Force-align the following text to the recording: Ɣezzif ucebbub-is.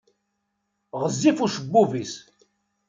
Ɣezzif 1.01 1.37
ucebbub-is. 1.45 2.13